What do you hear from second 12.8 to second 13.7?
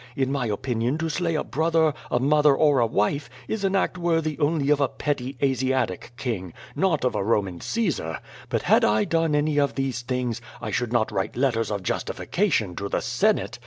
the Senate.